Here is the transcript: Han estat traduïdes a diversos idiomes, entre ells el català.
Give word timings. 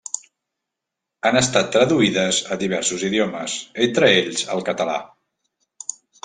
Han 1.29 1.35
estat 1.41 1.69
traduïdes 1.75 2.39
a 2.55 2.57
diversos 2.63 3.03
idiomes, 3.11 3.59
entre 3.89 4.11
ells 4.15 4.47
el 4.57 4.65
català. 4.71 4.97